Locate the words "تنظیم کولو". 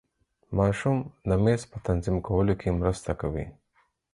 1.87-2.53